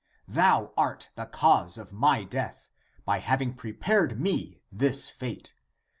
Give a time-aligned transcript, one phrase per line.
[0.27, 2.71] Thou art the cause of my death,
[3.05, 5.53] by having prepared for me this fate.